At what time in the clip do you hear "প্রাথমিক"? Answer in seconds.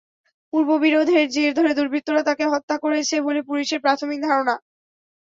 3.85-4.19